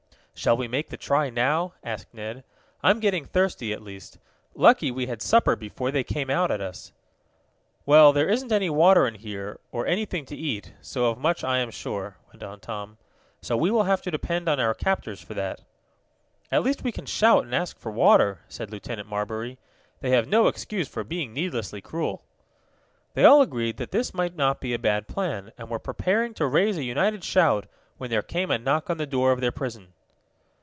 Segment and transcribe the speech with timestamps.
[0.33, 2.43] "Shall we make the try now?" asked Ned.
[2.81, 4.17] "I'm getting thirsty, at least.
[4.55, 6.91] Lucky we had supper before they came out at us."
[7.85, 11.59] "Well, there isn't any water in here, or anything to eat, of so much I
[11.59, 12.97] am sure," went on Tom
[13.43, 15.61] "So we will have to depend on our captors for that."
[16.51, 19.59] "At least we can shout and ask for water," said Lieutenant Marbury.
[19.99, 22.23] "They have no excuse for being needlessly cruel."
[23.13, 26.47] They all agreed that this might not be a bad plan, and were preparing to
[26.47, 27.67] raise a united shout,
[27.99, 29.93] when there came a knock on the door of their prison.